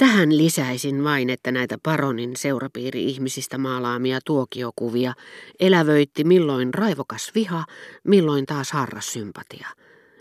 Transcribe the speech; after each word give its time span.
Tähän 0.00 0.36
lisäisin 0.36 1.04
vain, 1.04 1.30
että 1.30 1.52
näitä 1.52 1.78
paronin 1.82 2.36
seurapiiri-ihmisistä 2.36 3.58
maalaamia 3.58 4.18
tuokiokuvia 4.24 5.14
elävöitti 5.60 6.24
milloin 6.24 6.74
raivokas 6.74 7.32
viha, 7.34 7.64
milloin 8.04 8.46
taas 8.46 8.72
harras 8.72 9.12
sympatia. 9.12 9.68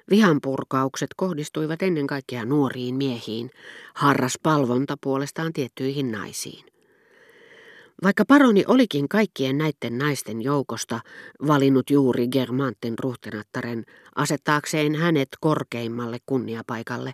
Vihanpurkaukset 0.09 1.09
kohdistuivat 1.15 1.81
ennen 1.81 2.07
kaikkea 2.07 2.45
nuoriin 2.45 2.95
miehiin, 2.95 3.49
harras 3.93 4.39
palvonta 4.43 4.97
puolestaan 5.01 5.53
tiettyihin 5.53 6.11
naisiin. 6.11 6.65
Vaikka 8.03 8.25
paroni 8.25 8.63
olikin 8.67 9.09
kaikkien 9.09 9.57
näiden 9.57 9.97
naisten 9.97 10.41
joukosta 10.41 10.99
valinnut 11.47 11.89
juuri 11.89 12.27
Germantin 12.27 12.99
ruhtinattaren 12.99 13.85
asettaakseen 14.15 14.95
hänet 14.95 15.29
korkeimmalle 15.39 16.17
kunniapaikalle, 16.25 17.13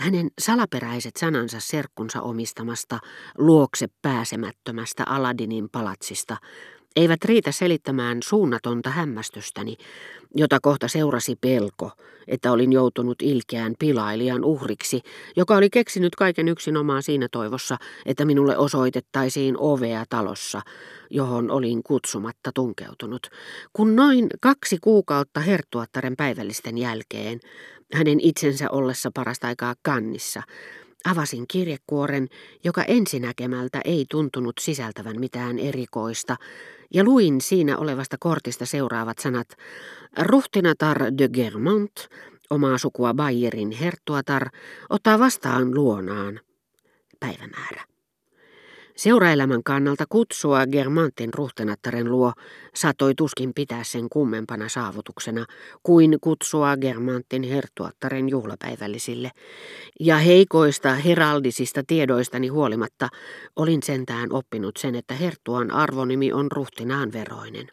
hänen 0.00 0.30
salaperäiset 0.40 1.16
sanansa 1.16 1.60
serkkunsa 1.60 2.22
omistamasta 2.22 2.98
luokse 3.38 3.86
pääsemättömästä 4.02 5.04
Aladinin 5.06 5.68
palatsista 5.72 6.36
eivät 6.96 7.24
riitä 7.24 7.52
selittämään 7.52 8.18
suunnatonta 8.24 8.90
hämmästystäni, 8.90 9.76
jota 10.34 10.58
kohta 10.62 10.88
seurasi 10.88 11.36
pelko, 11.40 11.90
että 12.28 12.52
olin 12.52 12.72
joutunut 12.72 13.22
ilkeään 13.22 13.74
pilailijan 13.78 14.44
uhriksi, 14.44 15.00
joka 15.36 15.56
oli 15.56 15.70
keksinyt 15.70 16.14
kaiken 16.16 16.48
yksin 16.48 16.76
omaan 16.76 17.02
siinä 17.02 17.28
toivossa, 17.32 17.76
että 18.06 18.24
minulle 18.24 18.56
osoitettaisiin 18.56 19.54
ovea 19.58 20.04
talossa, 20.08 20.60
johon 21.10 21.50
olin 21.50 21.82
kutsumatta 21.82 22.50
tunkeutunut. 22.54 23.26
Kun 23.72 23.96
noin 23.96 24.26
kaksi 24.40 24.78
kuukautta 24.80 25.40
herttuattaren 25.40 26.16
päivällisten 26.16 26.78
jälkeen, 26.78 27.40
hänen 27.92 28.20
itsensä 28.20 28.70
ollessa 28.70 29.10
parasta 29.14 29.46
aikaa 29.46 29.74
kannissa, 29.82 30.42
Avasin 31.04 31.44
kirjekuoren, 31.48 32.28
joka 32.64 32.82
ensinäkemältä 32.82 33.80
ei 33.84 34.06
tuntunut 34.10 34.54
sisältävän 34.60 35.20
mitään 35.20 35.58
erikoista, 35.58 36.36
ja 36.94 37.04
luin 37.04 37.40
siinä 37.40 37.78
olevasta 37.78 38.16
kortista 38.20 38.66
seuraavat 38.66 39.18
sanat. 39.18 39.48
Ruhtinatar 40.18 40.98
de 41.18 41.28
Germont, 41.28 42.08
omaa 42.50 42.78
sukua 42.78 43.14
Bayerin 43.14 43.70
herttuatar, 43.70 44.48
ottaa 44.90 45.18
vastaan 45.18 45.74
luonaan. 45.74 46.40
Päivämäärä. 47.20 47.89
Seuraelämän 49.00 49.62
kannalta 49.62 50.04
kutsua 50.08 50.66
Germantin 50.66 51.34
ruhtenattaren 51.34 52.10
luo 52.10 52.32
saattoi 52.74 53.14
tuskin 53.14 53.54
pitää 53.54 53.84
sen 53.84 54.08
kummempana 54.08 54.68
saavutuksena 54.68 55.44
kuin 55.82 56.18
kutsua 56.20 56.76
Germantin 56.76 57.42
herttuattaren 57.42 58.28
juhlapäivällisille. 58.28 59.30
Ja 60.00 60.16
heikoista 60.16 60.94
heraldisista 60.94 61.82
tiedoistani 61.86 62.48
huolimatta 62.48 63.08
olin 63.56 63.82
sentään 63.82 64.32
oppinut 64.32 64.76
sen, 64.76 64.94
että 64.94 65.14
herttuan 65.14 65.70
arvonimi 65.70 66.32
on 66.32 66.52
ruhtinaan 66.52 67.12
veroinen. 67.12 67.68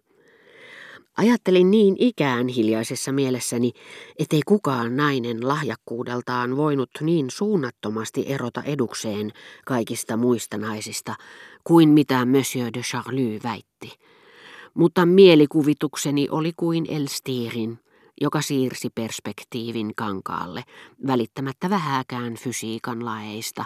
Ajattelin 1.17 1.71
niin 1.71 1.95
ikään 1.99 2.47
hiljaisessa 2.47 3.11
mielessäni, 3.11 3.71
ettei 4.19 4.41
kukaan 4.45 4.95
nainen 4.95 5.47
lahjakkuudeltaan 5.47 6.57
voinut 6.57 6.89
niin 7.01 7.29
suunnattomasti 7.29 8.25
erota 8.27 8.63
edukseen 8.63 9.31
kaikista 9.65 10.17
muista 10.17 10.57
naisista, 10.57 11.15
kuin 11.63 11.89
mitä 11.89 12.25
Monsieur 12.25 12.73
de 12.73 12.81
Charlie 12.81 13.39
väitti. 13.43 13.91
Mutta 14.73 15.05
mielikuvitukseni 15.05 16.27
oli 16.31 16.51
kuin 16.57 16.85
Elstirin, 16.89 17.79
joka 18.21 18.41
siirsi 18.41 18.89
perspektiivin 18.89 19.95
kankaalle, 19.95 20.63
välittämättä 21.07 21.69
vähäkään 21.69 22.35
fysiikan 22.35 23.05
laeista, 23.05 23.65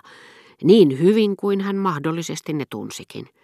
niin 0.63 0.99
hyvin 0.99 1.36
kuin 1.36 1.61
hän 1.61 1.75
mahdollisesti 1.75 2.53
ne 2.53 2.65
tunsikin– 2.69 3.30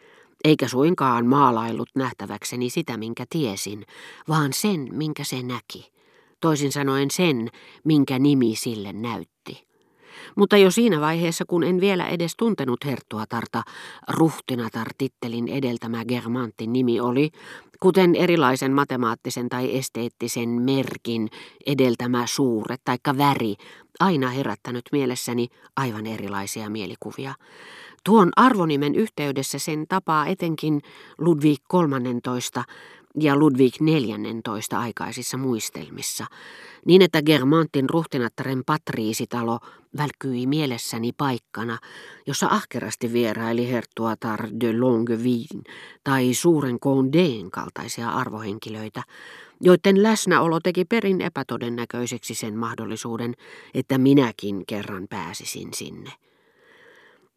eikä 0.48 0.67
suinkaan 0.67 1.26
maalailut 1.26 1.90
nähtäväkseni 1.95 2.70
sitä, 2.70 2.98
minkä 2.98 3.26
tiesin, 3.30 3.86
vaan 4.28 4.54
sen, 4.54 4.88
minkä 4.92 5.23
se 5.23 5.44
näki. 5.44 5.92
Toisin 6.39 6.71
sanoen 6.71 7.11
sen, 7.11 7.49
minkä 7.83 8.20
nimi 8.20 8.55
sille 8.55 8.94
näytti. 8.94 9.67
Mutta 10.36 10.58
jo 10.58 10.71
siinä 10.71 11.02
vaiheessa, 11.02 11.45
kun 11.48 11.64
en 11.64 11.82
vielä 11.82 12.08
edes 12.08 12.36
tuntenut 12.38 12.86
Herttuatarta, 12.86 13.64
ruhtinatar-tittelin 14.10 15.48
edeltämä 15.48 16.05
Germantin 16.05 16.73
nimi 16.73 17.00
oli, 17.00 17.30
kuten 17.80 18.16
erilaisen 18.16 18.71
matemaattisen 18.71 19.50
tai 19.50 19.77
esteettisen 19.77 20.50
merkin 20.50 21.30
edeltämä 21.66 22.27
suure 22.27 22.76
taikka 22.83 23.17
väri, 23.17 23.55
aina 24.00 24.30
herättänyt 24.30 24.86
mielessäni 24.92 25.48
aivan 25.76 26.05
erilaisia 26.05 26.70
mielikuvia. 26.70 27.33
Tuon 28.08 28.30
arvonimen 28.36 28.95
yhteydessä 28.95 29.60
sen 29.60 29.86
tapaa 29.90 30.28
etenkin 30.28 30.82
Ludwig 31.18 31.60
13 31.68 32.64
ja 33.20 33.36
Ludwig 33.36 33.73
14 33.80 34.80
aikaisissa 34.80 35.38
muistelmissa, 35.38 36.26
niin 36.86 37.02
että 37.02 37.22
Germantin 37.22 37.90
ruhtinattaren 37.90 38.64
patriisitalo 38.66 39.60
välkyi 39.98 40.48
mielessäni 40.48 41.12
paikkana, 41.18 41.78
jossa 42.28 42.48
ahkerasti 42.48 43.14
vieraili 43.14 43.72
herttuatar 43.72 44.48
de 44.60 44.80
Longueville 44.80 45.64
tai 46.04 46.34
suuren 46.34 46.78
Condéen 46.80 47.52
kaltaisia 47.52 48.10
arvohenkilöitä, 48.10 49.04
joiden 49.62 50.04
läsnäolo 50.04 50.60
teki 50.60 50.86
perin 50.86 51.22
epätodennäköiseksi 51.22 52.36
sen 52.36 52.58
mahdollisuuden, 52.58 53.34
että 53.74 53.98
minäkin 53.98 54.66
kerran 54.66 55.08
pääsisin 55.10 55.74
sinne. 55.74 56.12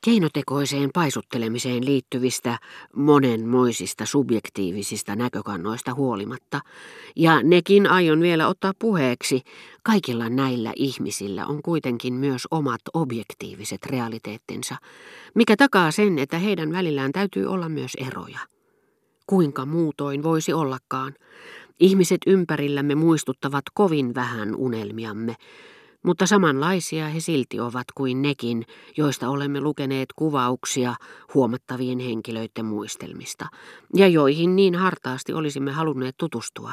Keinotekoiseen 0.05 0.91
paisuttelemiseen 0.95 1.85
liittyvistä 1.85 2.59
monenmoisista 2.97 4.07
subjektiivisista 4.07 5.17
näkökannoista 5.17 5.95
huolimatta, 5.95 6.61
ja 7.17 7.43
nekin 7.43 7.87
aion 7.87 8.21
vielä 8.21 8.49
ottaa 8.49 8.73
puheeksi, 8.79 9.43
kaikilla 9.83 10.29
näillä 10.29 10.73
ihmisillä 10.77 11.47
on 11.47 11.63
kuitenkin 11.63 12.15
myös 12.15 12.43
omat 12.51 12.81
objektiiviset 12.95 13.87
realiteettinsa, 13.87 14.77
mikä 15.35 15.57
takaa 15.57 15.91
sen, 15.91 16.19
että 16.19 16.39
heidän 16.39 16.73
välillään 16.73 17.13
täytyy 17.13 17.47
olla 17.47 17.69
myös 17.69 17.93
eroja. 18.07 18.39
Kuinka 19.27 19.67
muutoin 19.67 20.23
voisi 20.23 20.53
ollakaan? 20.53 21.15
Ihmiset 21.81 22.21
ympärillämme 22.27 22.95
muistuttavat 22.95 23.65
kovin 23.75 24.15
vähän 24.15 24.57
unelmiamme, 24.57 25.37
mutta 26.03 26.27
samanlaisia 26.27 27.09
he 27.09 27.21
silti 27.21 27.61
ovat 27.61 27.87
kuin 27.95 28.23
nekin, 28.23 28.65
joista 28.97 29.29
olemme 29.29 29.61
lukeneet 29.61 30.09
kuvauksia 30.17 30.95
huomattavien 31.35 31.99
henkilöiden 31.99 32.65
muistelmista, 32.65 33.47
ja 33.97 34.09
joihin 34.09 34.57
niin 34.57 34.75
hartaasti 34.75 35.33
olisimme 35.33 35.73
halunneet 35.73 36.15
tutustua. 36.19 36.73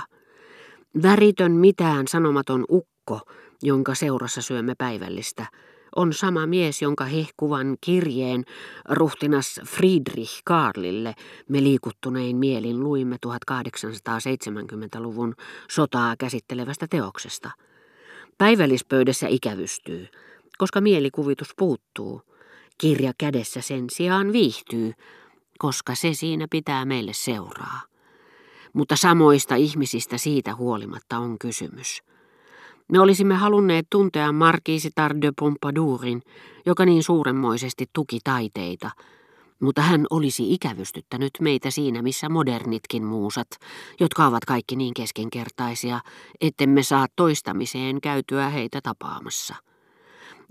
Väritön 1.04 1.52
mitään 1.52 2.08
sanomaton 2.08 2.66
ukko, 2.72 3.20
jonka 3.64 3.96
seurassa 3.96 4.42
syömme 4.42 4.74
päivällistä, 4.78 5.46
on 5.96 6.14
sama 6.14 6.48
mies, 6.48 6.82
jonka 6.82 7.06
hehkuvan 7.06 7.78
kirjeen 7.82 8.44
ruhtinas 8.90 9.62
Friedrich 9.66 10.42
Karlille 10.46 11.14
me 11.50 11.64
liikuttunein 11.64 12.38
mielin 12.38 12.84
luimme 12.84 13.18
1870-luvun 13.26 15.36
sotaa 15.70 16.16
käsittelevästä 16.18 16.88
teoksesta– 16.90 17.52
Päivällispöydässä 18.38 19.28
ikävystyy, 19.28 20.08
koska 20.58 20.82
mielikuvitus 20.82 21.54
puuttuu. 21.58 22.22
Kirja 22.78 23.14
kädessä 23.18 23.62
sen 23.62 23.86
sijaan 23.90 24.34
viihtyy, 24.34 24.94
koska 25.60 25.96
se 25.96 26.14
siinä 26.14 26.48
pitää 26.52 26.86
meille 26.86 27.14
seuraa. 27.14 27.82
Mutta 28.74 28.96
samoista 28.96 29.56
ihmisistä 29.56 30.18
siitä 30.18 30.56
huolimatta 30.56 31.18
on 31.18 31.40
kysymys. 31.40 32.04
Me 32.92 33.00
olisimme 33.00 33.36
halunneet 33.36 33.88
tuntea 33.92 34.32
Markiisitar 34.32 35.16
de 35.22 35.32
Pompadourin, 35.40 36.22
joka 36.66 36.86
niin 36.86 37.04
suuremmoisesti 37.04 37.86
tuki 37.94 38.20
taiteita– 38.24 38.92
mutta 39.60 39.82
hän 39.82 40.06
olisi 40.10 40.54
ikävystyttänyt 40.54 41.32
meitä 41.42 41.72
siinä, 41.72 42.02
missä 42.02 42.30
modernitkin 42.30 43.04
muusat, 43.04 43.48
jotka 44.00 44.28
ovat 44.28 44.46
kaikki 44.46 44.76
niin 44.76 44.94
keskenkertaisia, 44.94 46.00
ettemme 46.42 46.84
saa 46.84 47.08
toistamiseen 47.16 48.02
käytyä 48.02 48.50
heitä 48.50 48.80
tapaamassa. 48.84 49.56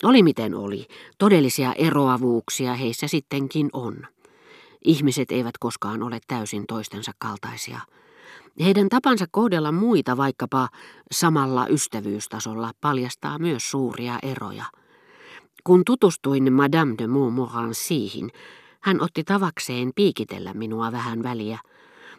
Oli 0.02 0.22
miten 0.22 0.54
oli, 0.54 0.86
todellisia 1.18 1.72
eroavuuksia 1.72 2.74
heissä 2.74 3.08
sittenkin 3.08 3.70
on. 3.72 3.96
Ihmiset 4.84 5.32
eivät 5.32 5.58
koskaan 5.58 6.02
ole 6.02 6.18
täysin 6.26 6.64
toistensa 6.68 7.12
kaltaisia. 7.18 7.80
Heidän 8.60 8.88
tapansa 8.88 9.24
kohdella 9.30 9.72
muita 9.72 10.16
vaikkapa 10.16 10.68
samalla 11.12 11.66
ystävyystasolla 11.66 12.70
paljastaa 12.80 13.38
myös 13.38 13.70
suuria 13.70 14.18
eroja. 14.22 14.64
Kun 15.64 15.82
tutustuin 15.86 16.52
Madame 16.52 16.94
de 16.98 17.06
Montmorencyin, 17.06 18.30
hän 18.86 19.00
otti 19.00 19.24
tavakseen 19.24 19.90
piikitellä 19.94 20.54
minua 20.54 20.92
vähän 20.92 21.22
väliä, 21.22 21.58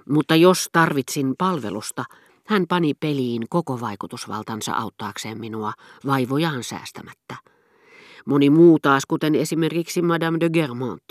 mutta 0.10 0.36
jos 0.36 0.70
tarvitsin 0.72 1.36
palvelusta, 1.38 2.06
hän 2.48 2.66
pani 2.70 2.94
peliin 2.94 3.46
koko 3.50 3.82
vaikutusvaltansa 3.82 4.74
auttaakseen 4.74 5.40
minua 5.40 5.74
vaivojaan 6.06 6.64
säästämättä. 6.64 7.36
Moni 8.26 8.50
muu 8.50 8.80
taas, 8.80 9.06
kuten 9.06 9.36
esimerkiksi 9.36 10.02
Madame 10.02 10.38
de 10.40 10.50
Germont, 10.50 11.06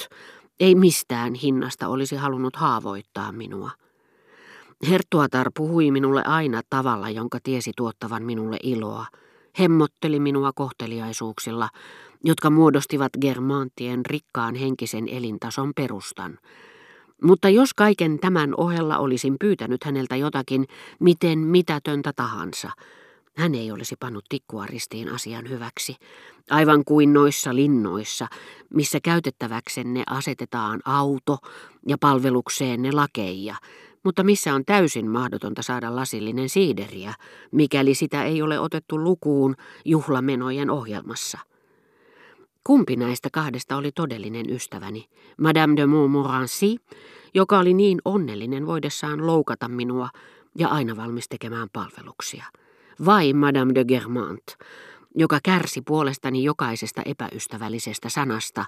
ei 0.61 0.75
mistään 0.75 1.35
hinnasta 1.35 1.89
olisi 1.89 2.17
halunnut 2.17 2.57
haavoittaa 2.57 3.33
minua. 3.33 3.71
Herttuatar 4.89 5.51
puhui 5.57 5.91
minulle 5.91 6.23
aina 6.25 6.61
tavalla, 6.71 7.11
jonka 7.11 7.39
tiesi 7.43 7.73
tuottavan 7.77 8.23
minulle 8.23 8.57
iloa. 8.63 9.07
Hemmotteli 9.59 10.21
minua 10.21 10.53
kohteliaisuuksilla, 10.53 11.69
jotka 12.25 12.51
muodostivat 12.51 13.13
Germantien 13.21 14.07
rikkaan 14.07 14.55
henkisen 14.55 15.09
elintason 15.09 15.73
perustan. 15.77 16.39
Mutta 17.23 17.49
jos 17.49 17.75
kaiken 17.75 18.19
tämän 18.19 18.55
ohella 18.57 18.99
olisin 18.99 19.37
pyytänyt 19.41 19.85
häneltä 19.85 20.17
jotakin, 20.17 20.67
miten 21.01 21.39
mitätöntä 21.39 22.13
tahansa, 22.17 22.71
hän 23.37 23.55
ei 23.55 23.73
olisi 23.73 23.97
pannut 24.01 24.25
tikkua 24.29 24.67
ristiin 24.67 25.13
asian 25.13 25.49
hyväksi, 25.49 25.97
aivan 26.51 26.85
kuin 26.85 27.13
noissa 27.13 27.55
linnoissa, 27.55 28.29
missä 28.75 28.99
käytettäväksenne 29.03 30.03
asetetaan 30.07 30.81
auto 30.85 31.39
ja 31.87 31.99
palvelukseenne 32.01 32.93
lakeija, 32.93 33.57
mutta 34.05 34.25
missä 34.25 34.55
on 34.55 34.65
täysin 34.65 35.11
mahdotonta 35.11 35.63
saada 35.63 35.97
lasillinen 35.97 36.49
siideriä, 36.49 37.15
mikäli 37.53 37.95
sitä 37.95 38.25
ei 38.25 38.43
ole 38.43 38.61
otettu 38.61 39.05
lukuun 39.05 39.55
juhlamenojen 39.85 40.71
ohjelmassa. 40.71 41.39
Kumpi 42.67 42.97
näistä 42.97 43.29
kahdesta 43.33 43.77
oli 43.77 43.93
todellinen 43.93 44.51
ystäväni? 44.51 45.09
Madame 45.41 45.77
de 45.77 45.87
Montmorency, 45.87 46.77
joka 47.35 47.59
oli 47.59 47.75
niin 47.75 47.99
onnellinen 48.05 48.67
voidessaan 48.67 49.27
loukata 49.27 49.69
minua 49.69 50.09
ja 50.59 50.69
aina 50.69 50.97
valmis 50.97 51.29
tekemään 51.29 51.69
palveluksia. 51.73 52.45
Vai 53.05 53.33
Madame 53.33 53.75
de 53.75 53.85
Germant, 53.85 54.43
joka 55.15 55.39
kärsi 55.43 55.83
puolestani 55.83 56.45
jokaisesta 56.45 57.03
epäystävällisestä 57.05 58.09
sanasta, 58.09 58.65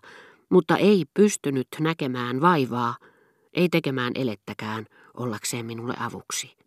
mutta 0.48 0.76
ei 0.76 1.04
pystynyt 1.14 1.68
näkemään 1.80 2.40
vaivaa, 2.40 2.96
ei 3.54 3.68
tekemään 3.68 4.12
elettäkään 4.14 4.86
ollakseen 5.14 5.66
minulle 5.66 5.94
avuksi. 6.00 6.57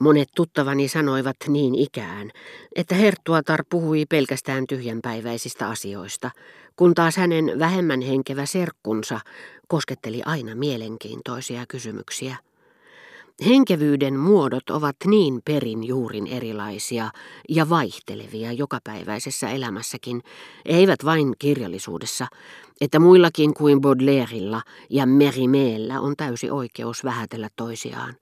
Monet 0.00 0.28
tuttavani 0.34 0.88
sanoivat 0.88 1.36
niin 1.48 1.74
ikään, 1.74 2.30
että 2.76 2.94
Herttuatar 2.94 3.64
puhui 3.70 4.06
pelkästään 4.08 4.66
tyhjänpäiväisistä 4.66 5.68
asioista, 5.68 6.30
kun 6.76 6.94
taas 6.94 7.16
hänen 7.16 7.58
vähemmän 7.58 8.00
henkevä 8.00 8.46
serkkunsa 8.46 9.20
kosketteli 9.68 10.22
aina 10.26 10.54
mielenkiintoisia 10.54 11.64
kysymyksiä. 11.68 12.36
Henkevyyden 13.46 14.18
muodot 14.18 14.70
ovat 14.70 14.96
niin 15.06 15.40
perin 15.44 15.84
juurin 15.84 16.26
erilaisia 16.26 17.10
ja 17.48 17.68
vaihtelevia 17.68 18.52
jokapäiväisessä 18.52 19.50
elämässäkin, 19.50 20.22
eivät 20.64 21.04
vain 21.04 21.34
kirjallisuudessa, 21.38 22.26
että 22.80 22.98
muillakin 22.98 23.54
kuin 23.54 23.80
Baudelaireilla 23.80 24.62
ja 24.90 25.06
Merimeellä 25.06 26.00
on 26.00 26.16
täysi 26.16 26.50
oikeus 26.50 27.04
vähätellä 27.04 27.48
toisiaan. 27.56 28.14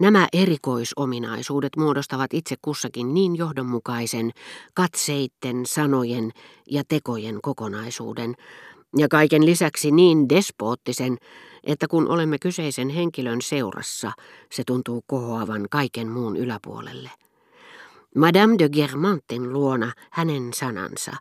Nämä 0.00 0.28
erikoisominaisuudet 0.32 1.76
muodostavat 1.76 2.34
itse 2.34 2.56
kussakin 2.62 3.14
niin 3.14 3.36
johdonmukaisen 3.36 4.30
katseitten, 4.74 5.66
sanojen 5.66 6.30
ja 6.70 6.82
tekojen 6.88 7.38
kokonaisuuden, 7.42 8.34
ja 8.96 9.08
kaiken 9.08 9.46
lisäksi 9.46 9.90
niin 9.90 10.28
despoottisen, 10.28 11.16
että 11.64 11.88
kun 11.88 12.08
olemme 12.08 12.38
kyseisen 12.38 12.88
henkilön 12.88 13.42
seurassa, 13.42 14.12
se 14.52 14.62
tuntuu 14.66 15.04
kohoavan 15.06 15.66
kaiken 15.70 16.08
muun 16.08 16.36
yläpuolelle. 16.36 17.10
Madame 18.14 18.54
de 18.58 18.68
Germantin 18.68 19.52
luona 19.52 19.92
hänen 20.10 20.52
sanansa, 20.54 21.12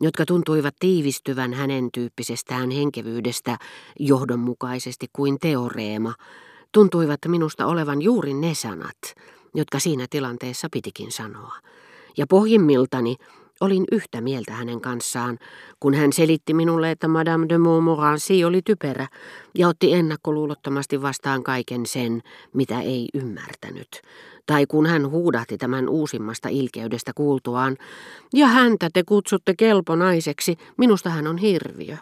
jotka 0.00 0.26
tuntuivat 0.26 0.74
tiivistyvän 0.80 1.54
hänen 1.54 1.92
tyyppisestään 1.92 2.70
henkevyydestä 2.70 3.58
johdonmukaisesti 3.98 5.06
kuin 5.12 5.38
teoreema, 5.40 6.14
tuntuivat 6.76 7.20
minusta 7.26 7.66
olevan 7.66 8.02
juuri 8.02 8.34
ne 8.34 8.54
sanat, 8.54 9.14
jotka 9.54 9.78
siinä 9.78 10.06
tilanteessa 10.10 10.68
pitikin 10.72 11.12
sanoa. 11.12 11.54
Ja 12.16 12.26
pohjimmiltani 12.26 13.16
olin 13.60 13.84
yhtä 13.92 14.20
mieltä 14.20 14.52
hänen 14.52 14.80
kanssaan, 14.80 15.38
kun 15.80 15.94
hän 15.94 16.12
selitti 16.12 16.54
minulle, 16.54 16.90
että 16.90 17.08
Madame 17.08 17.46
de 17.48 17.58
Montmorency 17.58 18.44
oli 18.44 18.60
typerä 18.64 19.08
ja 19.54 19.68
otti 19.68 19.94
ennakkoluulottomasti 19.94 21.02
vastaan 21.02 21.42
kaiken 21.42 21.86
sen, 21.86 22.22
mitä 22.52 22.80
ei 22.80 23.08
ymmärtänyt. 23.14 24.02
Tai 24.46 24.66
kun 24.66 24.86
hän 24.86 25.10
huudahti 25.10 25.58
tämän 25.58 25.88
uusimmasta 25.88 26.48
ilkeydestä 26.48 27.12
kuultuaan, 27.14 27.76
ja 28.34 28.46
häntä 28.46 28.88
te 28.92 29.02
kutsutte 29.04 29.54
kelponaiseksi, 29.58 30.56
minusta 30.76 31.10
hän 31.10 31.26
on 31.26 31.38
hirviö. 31.38 31.96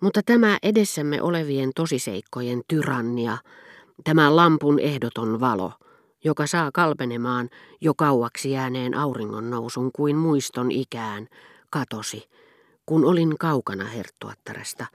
Mutta 0.00 0.20
tämä 0.26 0.58
edessämme 0.62 1.22
olevien 1.22 1.70
tosiseikkojen 1.74 2.62
tyrannia, 2.68 3.38
tämä 4.04 4.36
lampun 4.36 4.78
ehdoton 4.80 5.40
valo, 5.40 5.72
joka 6.24 6.46
saa 6.46 6.70
kalpenemaan 6.72 7.50
jo 7.80 7.94
kauaksi 7.94 8.50
jääneen 8.50 8.94
auringon 8.94 9.50
nousun 9.50 9.90
kuin 9.92 10.16
muiston 10.16 10.70
ikään, 10.70 11.28
katosi, 11.70 12.28
kun 12.86 13.04
olin 13.04 13.38
kaukana 13.38 13.84
herttuattaresta. 13.84 14.86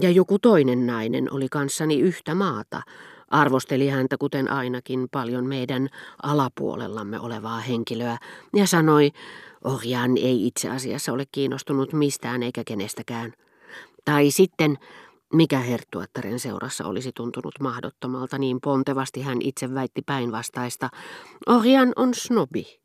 Ja 0.00 0.10
joku 0.10 0.38
toinen 0.38 0.86
nainen 0.86 1.32
oli 1.32 1.48
kanssani 1.48 2.00
yhtä 2.00 2.34
maata, 2.34 2.82
arvosteli 3.28 3.88
häntä 3.88 4.16
kuten 4.18 4.50
ainakin 4.50 5.08
paljon 5.10 5.46
meidän 5.46 5.88
alapuolellamme 6.22 7.20
olevaa 7.20 7.60
henkilöä, 7.60 8.18
ja 8.56 8.66
sanoi, 8.66 9.10
Orjan 9.64 10.16
ei 10.16 10.46
itse 10.46 10.70
asiassa 10.70 11.12
ole 11.12 11.24
kiinnostunut 11.32 11.92
mistään 11.92 12.42
eikä 12.42 12.62
kenestäkään. 12.66 13.32
Tai 14.04 14.30
sitten, 14.30 14.78
mikä 15.32 15.58
herttuattaren 15.58 16.38
seurassa 16.38 16.84
olisi 16.84 17.12
tuntunut 17.14 17.54
mahdottomalta, 17.60 18.38
niin 18.38 18.60
pontevasti 18.60 19.22
hän 19.22 19.42
itse 19.42 19.74
väitti 19.74 20.02
päinvastaista. 20.06 20.88
Orjan 21.46 21.92
on 21.96 22.14
snobi. 22.14 22.80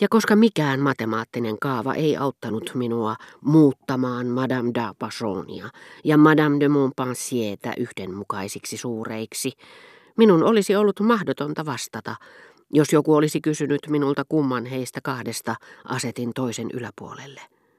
Ja 0.00 0.08
koska 0.08 0.36
mikään 0.36 0.80
matemaattinen 0.80 1.58
kaava 1.58 1.94
ei 1.94 2.16
auttanut 2.16 2.70
minua 2.74 3.16
muuttamaan 3.40 4.26
Madame 4.26 4.70
d'Arpajonia 4.70 5.68
ja 6.04 6.16
Madame 6.16 6.60
de 6.60 6.68
Montpensiertä 6.68 7.74
yhdenmukaisiksi 7.76 8.76
suureiksi, 8.76 9.52
minun 10.16 10.44
olisi 10.44 10.76
ollut 10.76 11.00
mahdotonta 11.00 11.66
vastata, 11.66 12.14
jos 12.70 12.92
joku 12.92 13.14
olisi 13.14 13.40
kysynyt 13.40 13.80
minulta 13.88 14.24
kumman 14.28 14.66
heistä 14.66 15.00
kahdesta 15.02 15.54
asetin 15.84 16.30
toisen 16.34 16.68
yläpuolelle. 16.72 17.40